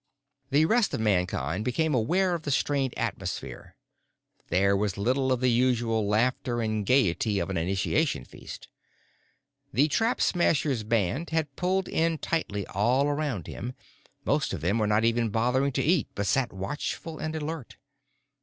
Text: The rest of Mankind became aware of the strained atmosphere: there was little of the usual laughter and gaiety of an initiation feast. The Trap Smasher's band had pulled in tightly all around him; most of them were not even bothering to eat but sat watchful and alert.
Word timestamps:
The 0.49 0.65
rest 0.65 0.95
of 0.95 0.99
Mankind 0.99 1.63
became 1.63 1.93
aware 1.93 2.33
of 2.33 2.41
the 2.41 2.49
strained 2.49 2.97
atmosphere: 2.97 3.75
there 4.47 4.75
was 4.75 4.97
little 4.97 5.31
of 5.31 5.41
the 5.41 5.51
usual 5.51 6.07
laughter 6.07 6.59
and 6.59 6.83
gaiety 6.83 7.37
of 7.37 7.51
an 7.51 7.57
initiation 7.57 8.25
feast. 8.25 8.67
The 9.71 9.87
Trap 9.89 10.19
Smasher's 10.19 10.81
band 10.81 11.29
had 11.29 11.55
pulled 11.55 11.87
in 11.87 12.17
tightly 12.17 12.65
all 12.65 13.07
around 13.09 13.45
him; 13.45 13.75
most 14.25 14.53
of 14.53 14.61
them 14.61 14.79
were 14.79 14.87
not 14.87 15.05
even 15.05 15.29
bothering 15.29 15.71
to 15.73 15.83
eat 15.83 16.07
but 16.15 16.25
sat 16.25 16.51
watchful 16.51 17.19
and 17.19 17.35
alert. 17.35 17.77